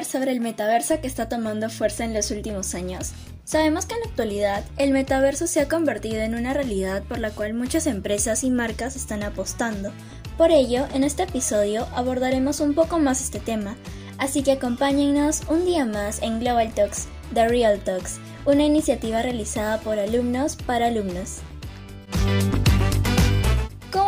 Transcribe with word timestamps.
sobre 0.00 0.32
el 0.32 0.40
metaverso 0.40 1.00
que 1.02 1.06
está 1.06 1.28
tomando 1.28 1.68
fuerza 1.68 2.04
en 2.04 2.14
los 2.14 2.30
últimos 2.30 2.74
años. 2.74 3.12
Sabemos 3.44 3.84
que 3.84 3.94
en 3.94 4.00
la 4.00 4.06
actualidad 4.06 4.64
el 4.78 4.90
metaverso 4.92 5.46
se 5.46 5.60
ha 5.60 5.68
convertido 5.68 6.22
en 6.22 6.34
una 6.34 6.54
realidad 6.54 7.02
por 7.02 7.18
la 7.18 7.30
cual 7.30 7.52
muchas 7.52 7.86
empresas 7.86 8.42
y 8.42 8.50
marcas 8.50 8.96
están 8.96 9.22
apostando. 9.22 9.92
Por 10.38 10.50
ello, 10.50 10.86
en 10.94 11.04
este 11.04 11.24
episodio 11.24 11.86
abordaremos 11.94 12.60
un 12.60 12.74
poco 12.74 12.98
más 12.98 13.20
este 13.20 13.38
tema, 13.38 13.76
así 14.16 14.42
que 14.42 14.52
acompáñennos 14.52 15.42
un 15.48 15.66
día 15.66 15.84
más 15.84 16.22
en 16.22 16.40
Global 16.40 16.72
Talks, 16.72 17.06
The 17.34 17.48
Real 17.48 17.78
Talks, 17.80 18.18
una 18.46 18.64
iniciativa 18.64 19.20
realizada 19.20 19.78
por 19.80 19.98
alumnos 19.98 20.56
para 20.56 20.86
alumnos. 20.86 21.42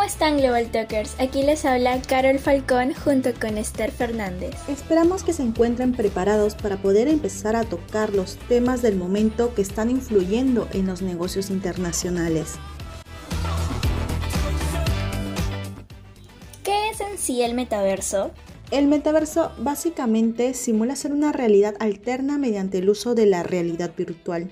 ¿Cómo 0.05 0.13
están 0.13 0.37
Global 0.37 0.71
Talkers? 0.71 1.19
Aquí 1.19 1.43
les 1.43 1.65
habla 1.65 1.99
Carol 2.03 2.39
Falcón 2.39 2.93
junto 2.93 3.33
con 3.41 3.57
Esther 3.57 3.91
Fernández. 3.91 4.55
Esperamos 4.69 5.25
que 5.25 5.33
se 5.33 5.43
encuentren 5.43 5.93
preparados 5.93 6.57
para 6.57 6.77
poder 6.77 7.09
empezar 7.09 7.57
a 7.57 7.65
tocar 7.65 8.13
los 8.13 8.37
temas 8.37 8.83
del 8.83 8.97
momento 8.97 9.55
que 9.55 9.63
están 9.63 9.89
influyendo 9.89 10.69
en 10.75 10.87
los 10.89 11.01
negocios 11.01 11.49
internacionales. 11.49 12.57
¿Qué 16.63 16.91
es 16.91 17.01
en 17.01 17.17
sí 17.17 17.41
el 17.41 17.55
metaverso? 17.55 18.31
El 18.71 18.89
metaverso 18.89 19.53
básicamente 19.57 20.53
simula 20.53 20.97
ser 20.97 21.15
una 21.15 21.33
realidad 21.33 21.77
alterna 21.81 22.37
mediante 22.37 22.77
el 22.77 22.91
uso 22.91 23.15
de 23.15 23.25
la 23.25 23.43
realidad 23.43 23.93
virtual. 23.97 24.51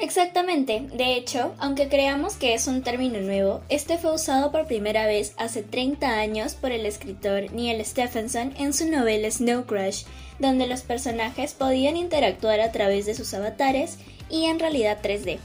Exactamente. 0.00 0.86
De 0.94 1.16
hecho, 1.16 1.54
aunque 1.58 1.88
creamos 1.88 2.36
que 2.36 2.54
es 2.54 2.68
un 2.68 2.82
término 2.82 3.20
nuevo, 3.20 3.62
este 3.68 3.98
fue 3.98 4.14
usado 4.14 4.52
por 4.52 4.66
primera 4.66 5.06
vez 5.06 5.34
hace 5.36 5.62
30 5.62 6.08
años 6.08 6.54
por 6.54 6.70
el 6.70 6.86
escritor 6.86 7.52
Neil 7.52 7.84
Stephenson 7.84 8.54
en 8.58 8.72
su 8.72 8.88
novela 8.88 9.28
Snow 9.28 9.64
Crash, 9.66 10.04
donde 10.38 10.68
los 10.68 10.82
personajes 10.82 11.52
podían 11.54 11.96
interactuar 11.96 12.60
a 12.60 12.70
través 12.70 13.06
de 13.06 13.14
sus 13.14 13.34
avatares 13.34 13.98
y 14.30 14.44
en 14.44 14.60
realidad 14.60 14.98
3D. 15.02 15.38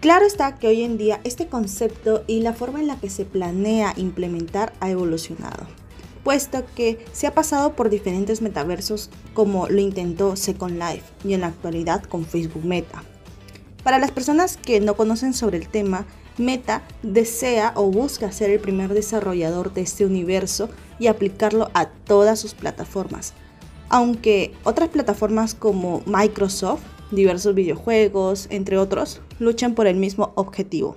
Claro 0.00 0.24
está 0.26 0.56
que 0.58 0.68
hoy 0.68 0.82
en 0.82 0.96
día 0.96 1.20
este 1.24 1.46
concepto 1.46 2.24
y 2.26 2.40
la 2.40 2.52
forma 2.52 2.80
en 2.80 2.86
la 2.86 3.00
que 3.00 3.10
se 3.10 3.24
planea 3.24 3.94
implementar 3.96 4.72
ha 4.80 4.90
evolucionado, 4.90 5.66
puesto 6.24 6.64
que 6.74 7.04
se 7.12 7.26
ha 7.26 7.34
pasado 7.34 7.74
por 7.74 7.90
diferentes 7.90 8.42
metaversos 8.42 9.10
como 9.34 9.68
lo 9.68 9.80
intentó 9.80 10.36
Second 10.36 10.78
Life 10.78 11.04
y 11.24 11.34
en 11.34 11.42
la 11.42 11.48
actualidad 11.48 12.02
con 12.04 12.24
Facebook 12.24 12.64
Meta. 12.64 13.02
Para 13.82 13.98
las 13.98 14.12
personas 14.12 14.56
que 14.56 14.80
no 14.80 14.94
conocen 14.94 15.34
sobre 15.34 15.58
el 15.58 15.68
tema, 15.68 16.06
Meta 16.38 16.82
desea 17.02 17.72
o 17.76 17.90
busca 17.90 18.32
ser 18.32 18.50
el 18.50 18.60
primer 18.60 18.94
desarrollador 18.94 19.74
de 19.74 19.82
este 19.82 20.06
universo 20.06 20.70
y 20.98 21.08
aplicarlo 21.08 21.70
a 21.74 21.86
todas 21.86 22.40
sus 22.40 22.54
plataformas. 22.54 23.34
Aunque 23.88 24.54
otras 24.64 24.88
plataformas 24.88 25.54
como 25.54 26.02
Microsoft 26.06 26.82
diversos 27.12 27.54
videojuegos, 27.54 28.46
entre 28.50 28.78
otros, 28.78 29.20
luchan 29.38 29.74
por 29.74 29.86
el 29.86 29.96
mismo 29.96 30.32
objetivo. 30.34 30.96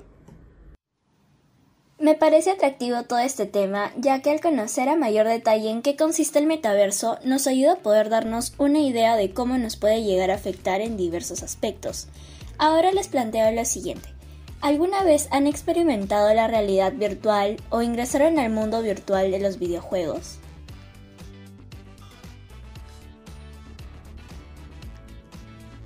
Me 2.06 2.14
parece 2.14 2.52
atractivo 2.52 3.02
todo 3.02 3.18
este 3.18 3.48
tema, 3.48 3.92
ya 3.98 4.22
que 4.22 4.30
al 4.30 4.40
conocer 4.40 4.90
a 4.90 4.96
mayor 4.96 5.28
detalle 5.28 5.72
en 5.72 5.82
qué 5.82 5.96
consiste 5.96 6.38
el 6.38 6.46
metaverso, 6.46 7.18
nos 7.24 7.48
ayuda 7.48 7.72
a 7.72 7.78
poder 7.78 8.10
darnos 8.10 8.54
una 8.60 8.78
idea 8.78 9.16
de 9.16 9.32
cómo 9.32 9.58
nos 9.58 9.76
puede 9.76 10.04
llegar 10.04 10.30
a 10.30 10.36
afectar 10.36 10.82
en 10.82 10.98
diversos 10.98 11.42
aspectos. 11.42 12.06
Ahora 12.60 12.92
les 12.92 13.08
planteo 13.08 13.50
lo 13.50 13.66
siguiente. 13.66 14.08
¿Alguna 14.62 15.04
vez 15.04 15.28
han 15.32 15.48
experimentado 15.48 16.32
la 16.36 16.46
realidad 16.46 16.94
virtual 16.94 17.58
o 17.72 17.82
ingresaron 17.82 18.38
al 18.38 18.52
mundo 18.52 18.84
virtual 18.84 19.32
de 19.32 19.40
los 19.40 19.58
videojuegos? 19.58 20.38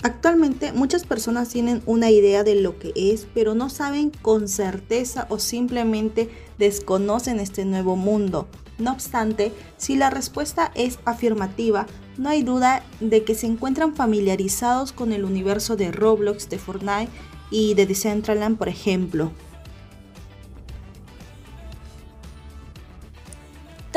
Actualmente 0.02 0.72
muchas 0.72 1.06
personas 1.06 1.50
tienen 1.50 1.82
una 1.86 2.10
idea 2.10 2.46
de 2.46 2.56
lo 2.56 2.80
que 2.80 2.94
es, 2.96 3.28
pero 3.34 3.54
no 3.54 3.70
saben 3.70 4.12
con 4.22 4.48
certeza 4.48 5.28
o 5.30 5.40
simplemente 5.40 6.30
desconocen 6.58 7.40
este 7.40 7.66
nuevo 7.66 7.98
mundo. 7.98 8.48
No 8.78 8.94
obstante, 8.94 9.52
si 9.76 9.98
la 9.98 10.10
respuesta 10.10 10.72
es 10.74 11.00
afirmativa, 11.04 11.86
no 12.18 12.30
hay 12.30 12.44
duda 12.44 12.82
de 13.02 13.26
que 13.26 13.36
se 13.36 13.48
encuentran 13.48 13.94
familiarizados 13.94 14.94
con 14.94 15.12
el 15.12 15.26
universo 15.26 15.76
de 15.76 15.92
Roblox, 15.92 16.48
de 16.48 16.60
Fortnite 16.60 17.10
y 17.52 17.74
de 17.74 17.86
Decentraland, 17.86 18.58
por 18.58 18.70
ejemplo. 18.70 19.32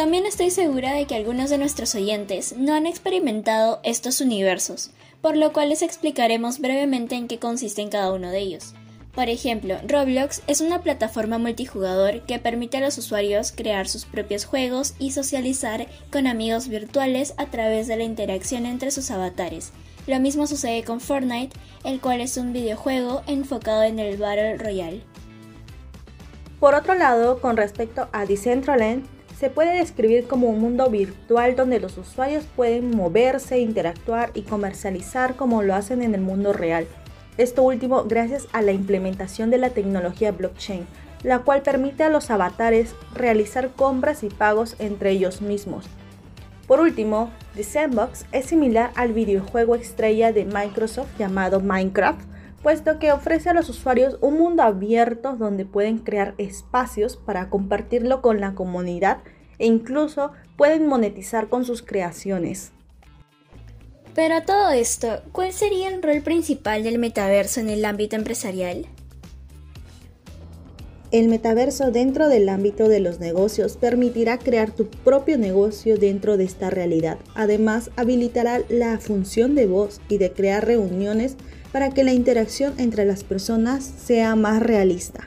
También 0.03 0.27
estoy 0.27 0.51
segura 0.51 0.95
de 0.95 1.07
que 1.07 1.15
algunos 1.15 1.49
de 1.49 1.59
nuestros 1.59 1.95
oyentes 1.95 2.57
no 2.57 2.75
han 2.75 2.87
experimentado 2.87 3.79
estos 3.85 4.21
universos 4.21 4.91
por 5.21 5.37
lo 5.37 5.53
cual 5.53 5.69
les 5.69 5.83
explicaremos 5.83 6.59
brevemente 6.59 7.15
en 7.15 7.29
qué 7.29 7.39
consisten 7.39 7.89
cada 7.89 8.13
uno 8.13 8.31
de 8.31 8.41
ellos. 8.41 8.75
Por 9.15 9.29
ejemplo, 9.29 9.77
Roblox 9.87 10.43
es 10.49 10.61
una 10.61 10.83
plataforma 10.83 11.39
multijugador 11.39 12.23
que 12.23 12.41
permite 12.41 12.79
a 12.79 12.81
los 12.81 12.99
usuarios 12.99 13.53
crear 13.53 13.87
sus 13.87 14.05
propios 14.05 14.45
juegos 14.45 14.95
y 14.99 15.13
socializar 15.13 15.87
con 16.11 16.27
amigos 16.27 16.67
virtuales 16.67 17.35
a 17.37 17.47
través 17.47 17.87
de 17.87 17.97
la 17.97 18.03
interacción 18.03 18.67
entre 18.67 18.91
sus 18.91 19.13
avatares. 19.13 19.71
Lo 20.09 20.19
mismo 20.19 20.49
sucede 20.49 20.83
con 20.83 21.01
Fortnite, 21.01 21.57
el 21.85 22.01
cual 22.01 22.21
es 22.21 22.37
un 22.39 22.53
videojuego 22.53 23.23
enfocado 23.29 23.85
en 23.85 24.01
el 24.01 24.17
Battle 24.17 24.57
Royale. 24.57 25.05
Por 26.59 26.75
otro 26.75 26.95
lado, 26.97 27.41
con 27.41 27.57
respecto 27.57 28.09
a 28.11 28.27
Decentraland, 28.27 29.07
se 29.43 29.51
puede 29.51 29.79
describir 29.79 30.29
como 30.29 30.49
un 30.49 30.61
mundo 30.61 30.89
virtual 30.89 31.57
donde 31.57 31.81
los 31.81 31.99
usuarios 31.99 32.45
pueden 32.55 32.97
moverse, 32.97 33.59
interactuar 33.59 34.31
y 34.35 34.43
comercializar 34.43 35.35
como 35.35 35.65
lo 35.65 35.75
hacen 35.75 36.01
en 36.01 36.15
el 36.15 36.21
mundo 36.21 36.53
real. 36.53 36.87
Esto 37.39 37.65
último 37.65 38.05
gracias 38.05 38.47
a 38.53 38.63
la 38.63 38.71
implementación 38.71 39.51
de 39.51 39.59
la 39.59 39.71
tecnología 39.71 40.31
blockchain, 40.31 40.87
la 41.25 41.41
cual 41.41 41.63
permite 41.63 42.05
a 42.05 42.09
los 42.09 42.31
avatares 42.31 42.95
realizar 43.17 43.73
compras 43.73 44.23
y 44.23 44.29
pagos 44.29 44.77
entre 44.79 45.11
ellos 45.11 45.43
mismos. 45.43 45.87
Por 46.69 46.79
último, 46.79 47.33
The 47.57 47.65
Sandbox 47.65 48.27
es 48.31 48.47
similar 48.47 48.93
al 48.95 49.13
videojuego 49.13 49.75
estrella 49.75 50.33
de 50.33 50.45
Microsoft 50.45 51.19
llamado 51.19 51.59
Minecraft, 51.59 52.21
puesto 52.63 52.99
que 52.99 53.13
ofrece 53.13 53.51
a 53.51 53.55
los 53.55 53.69
usuarios 53.69 54.19
un 54.21 54.39
mundo 54.39 54.63
abierto 54.63 55.37
donde 55.37 55.65
pueden 55.65 55.99
crear 55.99 56.35
espacios 56.39 57.17
para 57.17 57.51
compartirlo 57.51 58.23
con 58.23 58.41
la 58.41 58.55
comunidad 58.55 59.19
e 59.59 59.67
incluso 59.67 60.33
pueden 60.57 60.87
monetizar 60.87 61.49
con 61.49 61.65
sus 61.65 61.83
creaciones. 61.83 62.73
Pero 64.15 64.37
a 64.37 64.43
todo 64.43 64.71
esto, 64.71 65.23
¿cuál 65.33 65.53
sería 65.53 65.89
el 65.89 66.03
rol 66.03 66.21
principal 66.21 66.83
del 66.83 66.99
metaverso 66.99 67.61
en 67.61 67.71
el 67.71 67.85
ámbito 67.85 68.15
empresarial? 68.17 68.87
El 71.13 71.29
metaverso 71.29 71.91
dentro 71.91 72.29
del 72.29 72.49
ámbito 72.49 72.89
de 72.89 73.01
los 73.01 73.21
negocios 73.21 73.77
permitirá 73.77 74.39
crear 74.39 74.71
tu 74.71 74.87
propio 74.87 75.37
negocio 75.37 75.99
dentro 75.99 76.39
de 76.39 76.45
esta 76.45 76.71
realidad. 76.71 77.19
Además, 77.35 77.91
habilitará 77.97 78.63
la 78.71 78.99
función 78.99 79.55
de 79.55 79.67
voz 79.67 80.01
y 80.09 80.17
de 80.17 80.33
crear 80.33 80.67
reuniones 80.67 81.37
para 81.73 81.91
que 81.91 82.05
la 82.05 82.13
interacción 82.13 82.75
entre 82.79 83.05
las 83.05 83.25
personas 83.25 83.83
sea 83.85 84.37
más 84.37 84.63
realista. 84.63 85.25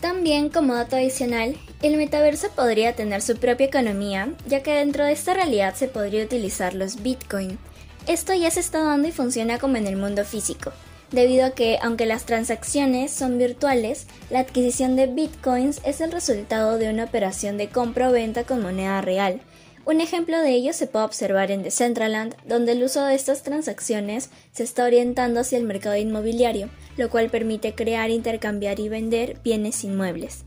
También 0.00 0.48
como 0.48 0.74
dato 0.74 0.96
adicional, 0.96 1.56
el 1.82 1.96
metaverso 1.98 2.48
podría 2.56 2.94
tener 2.94 3.20
su 3.20 3.36
propia 3.36 3.66
economía, 3.66 4.32
ya 4.46 4.62
que 4.62 4.72
dentro 4.72 5.04
de 5.04 5.12
esta 5.12 5.34
realidad 5.34 5.74
se 5.74 5.88
podría 5.88 6.24
utilizar 6.24 6.74
los 6.74 7.02
Bitcoin. 7.02 7.58
Esto 8.06 8.32
ya 8.32 8.50
se 8.50 8.60
está 8.60 8.82
dando 8.82 9.08
y 9.08 9.12
funciona 9.12 9.58
como 9.58 9.76
en 9.76 9.86
el 9.86 9.96
mundo 9.96 10.24
físico, 10.24 10.72
debido 11.12 11.44
a 11.44 11.50
que, 11.50 11.78
aunque 11.82 12.06
las 12.06 12.24
transacciones 12.24 13.10
son 13.10 13.36
virtuales, 13.36 14.06
la 14.30 14.40
adquisición 14.40 14.96
de 14.96 15.06
Bitcoins 15.06 15.80
es 15.84 16.00
el 16.00 16.12
resultado 16.12 16.78
de 16.78 16.88
una 16.88 17.04
operación 17.04 17.58
de 17.58 17.68
compra 17.68 18.08
o 18.08 18.12
venta 18.12 18.44
con 18.44 18.62
moneda 18.62 19.02
real, 19.02 19.42
un 19.90 20.00
ejemplo 20.00 20.38
de 20.38 20.50
ello 20.50 20.72
se 20.72 20.86
puede 20.86 21.04
observar 21.04 21.50
en 21.50 21.64
Decentraland, 21.64 22.36
donde 22.46 22.72
el 22.72 22.84
uso 22.84 23.04
de 23.04 23.16
estas 23.16 23.42
transacciones 23.42 24.30
se 24.52 24.62
está 24.62 24.84
orientando 24.84 25.40
hacia 25.40 25.58
el 25.58 25.64
mercado 25.64 25.96
inmobiliario, 25.96 26.68
lo 26.96 27.10
cual 27.10 27.28
permite 27.28 27.74
crear, 27.74 28.10
intercambiar 28.10 28.78
y 28.78 28.88
vender 28.88 29.38
bienes 29.42 29.82
inmuebles. 29.82 30.44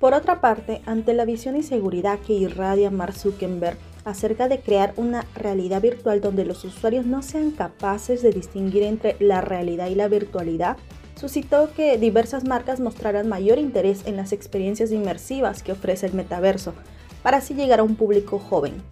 Por 0.00 0.12
otra 0.12 0.40
parte, 0.40 0.82
ante 0.86 1.14
la 1.14 1.24
visión 1.24 1.54
y 1.54 1.62
seguridad 1.62 2.18
que 2.18 2.32
irradia 2.32 2.90
Mark 2.90 3.14
Zuckerberg 3.14 3.76
acerca 4.04 4.48
de 4.48 4.58
crear 4.58 4.92
una 4.96 5.24
realidad 5.36 5.80
virtual 5.80 6.20
donde 6.20 6.44
los 6.44 6.64
usuarios 6.64 7.06
no 7.06 7.22
sean 7.22 7.52
capaces 7.52 8.22
de 8.22 8.32
distinguir 8.32 8.82
entre 8.82 9.14
la 9.20 9.40
realidad 9.40 9.86
y 9.86 9.94
la 9.94 10.08
virtualidad, 10.08 10.78
suscitó 11.14 11.72
que 11.72 11.96
diversas 11.96 12.42
marcas 12.42 12.80
mostraran 12.80 13.28
mayor 13.28 13.58
interés 13.58 14.02
en 14.06 14.16
las 14.16 14.32
experiencias 14.32 14.90
inmersivas 14.90 15.62
que 15.62 15.70
ofrece 15.70 16.06
el 16.06 16.14
metaverso, 16.14 16.74
para 17.22 17.38
así 17.38 17.54
llegar 17.54 17.80
a 17.80 17.84
un 17.84 17.96
público 17.96 18.38
joven. 18.38 18.82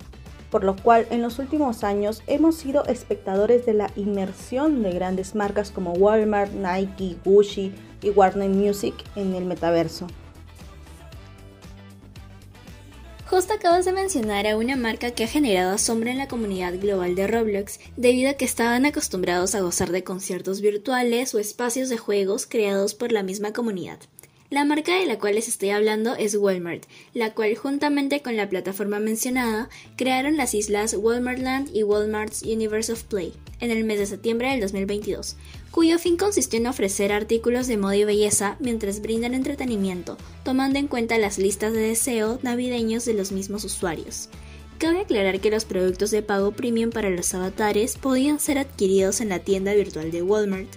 Por 0.50 0.64
lo 0.64 0.76
cual 0.76 1.06
en 1.10 1.22
los 1.22 1.38
últimos 1.38 1.84
años 1.84 2.22
hemos 2.26 2.56
sido 2.56 2.84
espectadores 2.86 3.66
de 3.66 3.74
la 3.74 3.90
inmersión 3.94 4.82
de 4.82 4.92
grandes 4.92 5.34
marcas 5.34 5.70
como 5.70 5.92
Walmart, 5.92 6.52
Nike, 6.52 7.16
Gucci 7.24 7.72
y 8.02 8.10
Warner 8.10 8.48
Music 8.48 8.94
en 9.14 9.34
el 9.34 9.44
metaverso. 9.44 10.06
Justo 13.30 13.54
acabas 13.54 13.84
de 13.84 13.92
mencionar 13.92 14.48
a 14.48 14.56
una 14.56 14.74
marca 14.74 15.12
que 15.12 15.22
ha 15.22 15.28
generado 15.28 15.70
asombro 15.70 16.10
en 16.10 16.18
la 16.18 16.26
comunidad 16.26 16.74
global 16.80 17.14
de 17.14 17.28
Roblox, 17.28 17.78
debido 17.96 18.28
a 18.28 18.34
que 18.34 18.44
estaban 18.44 18.86
acostumbrados 18.86 19.54
a 19.54 19.60
gozar 19.60 19.92
de 19.92 20.02
conciertos 20.02 20.60
virtuales 20.60 21.32
o 21.32 21.38
espacios 21.38 21.88
de 21.90 21.96
juegos 21.96 22.46
creados 22.46 22.94
por 22.94 23.12
la 23.12 23.22
misma 23.22 23.52
comunidad. 23.52 24.00
La 24.50 24.64
marca 24.64 24.98
de 24.98 25.06
la 25.06 25.16
cual 25.16 25.36
les 25.36 25.46
estoy 25.46 25.70
hablando 25.70 26.16
es 26.16 26.34
Walmart, 26.34 26.82
la 27.14 27.34
cual 27.34 27.54
juntamente 27.54 28.20
con 28.20 28.36
la 28.36 28.48
plataforma 28.48 28.98
mencionada 28.98 29.68
crearon 29.94 30.36
las 30.36 30.54
islas 30.54 30.94
Walmartland 30.98 31.70
y 31.72 31.84
Walmart's 31.84 32.42
Universe 32.42 32.92
of 32.92 33.04
Play 33.04 33.32
en 33.60 33.70
el 33.70 33.84
mes 33.84 34.00
de 34.00 34.06
septiembre 34.06 34.50
del 34.50 34.60
2022, 34.60 35.36
cuyo 35.70 36.00
fin 36.00 36.16
consistió 36.16 36.58
en 36.58 36.66
ofrecer 36.66 37.12
artículos 37.12 37.68
de 37.68 37.76
moda 37.76 37.94
y 37.94 38.02
belleza 38.02 38.56
mientras 38.58 39.00
brindan 39.00 39.34
entretenimiento, 39.34 40.18
tomando 40.42 40.80
en 40.80 40.88
cuenta 40.88 41.16
las 41.18 41.38
listas 41.38 41.72
de 41.72 41.82
deseo 41.82 42.40
navideños 42.42 43.04
de 43.04 43.14
los 43.14 43.30
mismos 43.30 43.62
usuarios. 43.62 44.30
Cabe 44.78 45.02
aclarar 45.02 45.38
que 45.38 45.52
los 45.52 45.64
productos 45.64 46.10
de 46.10 46.22
pago 46.22 46.50
premium 46.50 46.90
para 46.90 47.10
los 47.10 47.34
avatares 47.34 47.96
podían 47.96 48.40
ser 48.40 48.58
adquiridos 48.58 49.20
en 49.20 49.28
la 49.28 49.38
tienda 49.38 49.74
virtual 49.74 50.10
de 50.10 50.22
Walmart, 50.22 50.70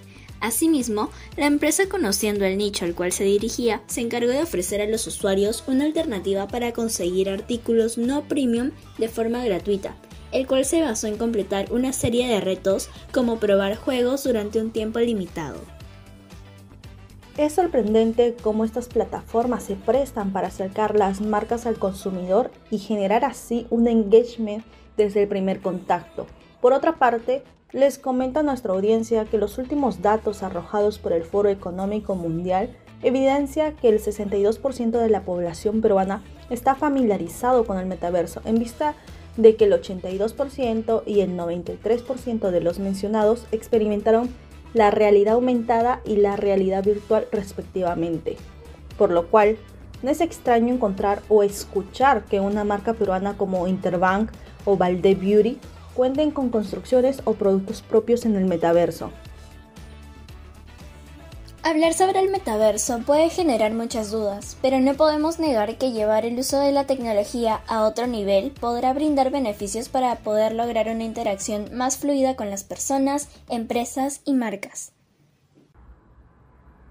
Asimismo, 0.43 1.09
la 1.37 1.45
empresa 1.45 1.87
conociendo 1.87 2.43
el 2.43 2.57
nicho 2.57 2.83
al 2.83 2.95
cual 2.95 3.13
se 3.13 3.23
dirigía, 3.23 3.81
se 3.87 4.01
encargó 4.01 4.29
de 4.29 4.41
ofrecer 4.41 4.81
a 4.81 4.85
los 4.85 5.07
usuarios 5.07 5.63
una 5.67 5.85
alternativa 5.85 6.49
para 6.49 6.73
conseguir 6.73 7.29
artículos 7.29 7.97
no 7.97 8.23
premium 8.27 8.71
de 8.97 9.07
forma 9.07 9.41
gratuita, 9.45 9.95
el 10.33 10.45
cual 10.45 10.65
se 10.65 10.81
basó 10.81 11.07
en 11.07 11.15
completar 11.15 11.71
una 11.71 11.93
serie 11.93 12.27
de 12.27 12.41
retos 12.41 12.89
como 13.13 13.39
probar 13.39 13.77
juegos 13.77 14.25
durante 14.25 14.59
un 14.59 14.71
tiempo 14.71 14.99
limitado. 14.99 15.61
Es 17.37 17.53
sorprendente 17.53 18.35
cómo 18.43 18.65
estas 18.65 18.89
plataformas 18.89 19.63
se 19.63 19.77
prestan 19.77 20.33
para 20.33 20.49
acercar 20.49 20.97
las 20.97 21.21
marcas 21.21 21.65
al 21.65 21.79
consumidor 21.79 22.51
y 22.69 22.79
generar 22.79 23.23
así 23.23 23.65
un 23.69 23.87
engagement 23.87 24.65
desde 24.97 25.21
el 25.21 25.29
primer 25.29 25.61
contacto. 25.61 26.27
Por 26.59 26.73
otra 26.73 26.99
parte, 26.99 27.43
les 27.73 27.97
comento 27.97 28.39
a 28.39 28.43
nuestra 28.43 28.71
audiencia 28.71 29.25
que 29.25 29.39
los 29.39 29.57
últimos 29.57 30.03
datos 30.03 30.43
arrojados 30.43 30.99
por 30.99 31.11
el 31.11 31.23
Foro 31.23 31.49
Económico 31.49 32.13
Mundial 32.13 32.69
evidencia 33.01 33.73
que 33.73 33.89
el 33.89 33.99
62% 33.99 34.91
de 34.91 35.09
la 35.09 35.23
población 35.23 35.81
peruana 35.81 36.23
está 36.51 36.75
familiarizado 36.75 37.65
con 37.65 37.79
el 37.79 37.87
metaverso, 37.87 38.41
en 38.45 38.59
vista 38.59 38.93
de 39.37 39.55
que 39.55 39.65
el 39.65 39.73
82% 39.73 41.01
y 41.07 41.21
el 41.21 41.35
93% 41.35 42.51
de 42.51 42.61
los 42.61 42.77
mencionados 42.77 43.47
experimentaron 43.51 44.29
la 44.75 44.91
realidad 44.91 45.33
aumentada 45.33 46.01
y 46.05 46.17
la 46.17 46.35
realidad 46.35 46.83
virtual 46.83 47.27
respectivamente. 47.31 48.37
Por 48.97 49.11
lo 49.11 49.27
cual, 49.27 49.57
no 50.03 50.11
es 50.11 50.21
extraño 50.21 50.73
encontrar 50.73 51.23
o 51.27 51.41
escuchar 51.41 52.25
que 52.25 52.39
una 52.39 52.63
marca 52.63 52.93
peruana 52.93 53.35
como 53.35 53.67
Interbank 53.67 54.29
o 54.65 54.77
Valde 54.77 55.15
Beauty 55.15 55.57
cuenten 55.93 56.31
con 56.31 56.49
construcciones 56.49 57.21
o 57.25 57.33
productos 57.33 57.81
propios 57.81 58.25
en 58.25 58.35
el 58.35 58.45
metaverso. 58.45 59.11
Hablar 61.65 61.93
sobre 61.93 62.19
el 62.19 62.29
metaverso 62.29 62.99
puede 63.05 63.29
generar 63.29 63.73
muchas 63.73 64.11
dudas, 64.11 64.57
pero 64.61 64.81
no 64.81 64.95
podemos 64.95 65.39
negar 65.39 65.77
que 65.77 65.93
llevar 65.93 66.25
el 66.25 66.37
uso 66.37 66.59
de 66.59 66.73
la 66.73 66.85
tecnología 66.85 67.61
a 67.67 67.83
otro 67.83 68.05
nivel 68.05 68.51
podrá 68.51 68.91
brindar 68.91 69.31
beneficios 69.31 69.87
para 69.87 70.13
poder 70.17 70.53
lograr 70.53 70.89
una 70.89 71.05
interacción 71.05 71.73
más 71.73 71.97
fluida 71.97 72.35
con 72.35 72.49
las 72.49 72.65
personas, 72.65 73.29
empresas 73.47 74.19
y 74.25 74.33
marcas. 74.33 74.91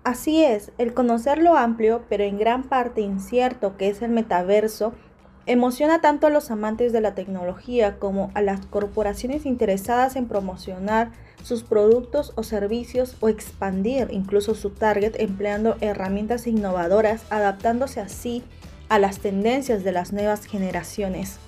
Así 0.04 0.42
es, 0.42 0.72
el 0.78 0.94
conocer 0.94 1.36
lo 1.36 1.58
amplio, 1.58 2.06
pero 2.08 2.24
en 2.24 2.38
gran 2.38 2.64
parte 2.64 3.02
incierto 3.02 3.76
que 3.76 3.88
es 3.88 4.00
el 4.00 4.10
metaverso, 4.10 4.94
Emociona 5.44 6.00
tanto 6.00 6.28
a 6.28 6.30
los 6.30 6.52
amantes 6.52 6.92
de 6.92 7.00
la 7.00 7.16
tecnología 7.16 7.98
como 7.98 8.30
a 8.34 8.42
las 8.42 8.64
corporaciones 8.66 9.44
interesadas 9.44 10.14
en 10.14 10.28
promocionar 10.28 11.10
sus 11.42 11.64
productos 11.64 12.32
o 12.36 12.44
servicios 12.44 13.16
o 13.18 13.28
expandir 13.28 14.08
incluso 14.12 14.54
su 14.54 14.70
target 14.70 15.16
empleando 15.18 15.76
herramientas 15.80 16.46
innovadoras, 16.46 17.24
adaptándose 17.30 18.00
así 18.00 18.44
a 18.88 19.00
las 19.00 19.18
tendencias 19.18 19.82
de 19.82 19.90
las 19.90 20.12
nuevas 20.12 20.46
generaciones. 20.46 21.38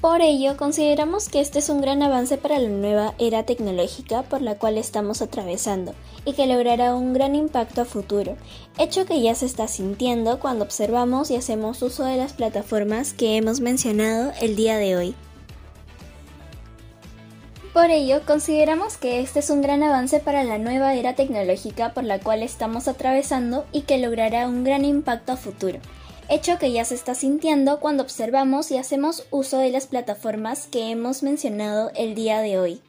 Por 0.00 0.22
ello, 0.22 0.56
consideramos 0.56 1.28
que 1.28 1.40
este 1.40 1.58
es 1.58 1.68
un 1.68 1.82
gran 1.82 2.02
avance 2.02 2.38
para 2.38 2.58
la 2.58 2.70
nueva 2.70 3.12
era 3.18 3.42
tecnológica 3.42 4.22
por 4.22 4.40
la 4.40 4.54
cual 4.54 4.78
estamos 4.78 5.20
atravesando 5.20 5.94
y 6.24 6.32
que 6.32 6.46
logrará 6.46 6.94
un 6.94 7.12
gran 7.12 7.34
impacto 7.34 7.82
a 7.82 7.84
futuro, 7.84 8.38
hecho 8.78 9.04
que 9.04 9.20
ya 9.20 9.34
se 9.34 9.44
está 9.44 9.68
sintiendo 9.68 10.40
cuando 10.40 10.64
observamos 10.64 11.30
y 11.30 11.36
hacemos 11.36 11.82
uso 11.82 12.04
de 12.04 12.16
las 12.16 12.32
plataformas 12.32 13.12
que 13.12 13.36
hemos 13.36 13.60
mencionado 13.60 14.32
el 14.40 14.56
día 14.56 14.78
de 14.78 14.96
hoy. 14.96 15.14
Por 17.74 17.90
ello, 17.90 18.22
consideramos 18.26 18.96
que 18.96 19.20
este 19.20 19.40
es 19.40 19.50
un 19.50 19.60
gran 19.60 19.82
avance 19.82 20.18
para 20.18 20.44
la 20.44 20.56
nueva 20.56 20.94
era 20.94 21.14
tecnológica 21.14 21.92
por 21.92 22.04
la 22.04 22.20
cual 22.20 22.42
estamos 22.42 22.88
atravesando 22.88 23.66
y 23.70 23.82
que 23.82 23.98
logrará 23.98 24.48
un 24.48 24.64
gran 24.64 24.86
impacto 24.86 25.32
a 25.32 25.36
futuro 25.36 25.78
hecho 26.30 26.58
que 26.58 26.72
ya 26.72 26.84
se 26.84 26.94
está 26.94 27.14
sintiendo 27.14 27.80
cuando 27.80 28.02
observamos 28.02 28.70
y 28.70 28.78
hacemos 28.78 29.26
uso 29.30 29.58
de 29.58 29.70
las 29.70 29.86
plataformas 29.86 30.66
que 30.66 30.90
hemos 30.90 31.22
mencionado 31.22 31.90
el 31.94 32.14
día 32.14 32.40
de 32.40 32.58
hoy. 32.58 32.80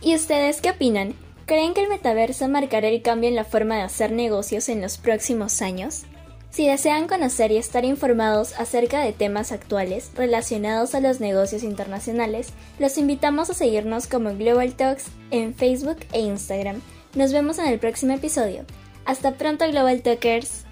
¿Y 0.00 0.14
ustedes 0.14 0.60
qué 0.60 0.70
opinan? 0.70 1.14
¿Creen 1.46 1.74
que 1.74 1.82
el 1.82 1.88
metaverso 1.88 2.48
marcará 2.48 2.88
el 2.88 3.02
cambio 3.02 3.28
en 3.28 3.36
la 3.36 3.44
forma 3.44 3.76
de 3.76 3.82
hacer 3.82 4.10
negocios 4.12 4.68
en 4.68 4.80
los 4.80 4.98
próximos 4.98 5.62
años? 5.62 6.02
Si 6.50 6.66
desean 6.66 7.08
conocer 7.08 7.50
y 7.50 7.56
estar 7.56 7.84
informados 7.84 8.58
acerca 8.58 9.00
de 9.00 9.12
temas 9.12 9.52
actuales 9.52 10.10
relacionados 10.14 10.94
a 10.94 11.00
los 11.00 11.18
negocios 11.18 11.62
internacionales, 11.62 12.52
los 12.78 12.98
invitamos 12.98 13.48
a 13.48 13.54
seguirnos 13.54 14.06
como 14.06 14.36
Global 14.36 14.74
Talks 14.74 15.06
en 15.30 15.54
Facebook 15.54 15.98
e 16.12 16.20
Instagram. 16.20 16.82
Nos 17.14 17.32
vemos 17.32 17.58
en 17.58 17.66
el 17.66 17.78
próximo 17.78 18.12
episodio. 18.12 18.64
Hasta 19.06 19.32
pronto 19.32 19.66
Global 19.70 20.02
Talkers. 20.02 20.64